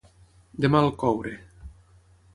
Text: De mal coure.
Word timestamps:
De 0.65 0.71
mal 0.75 0.89
coure. 1.03 1.37